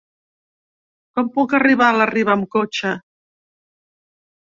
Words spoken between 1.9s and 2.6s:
a la Riba amb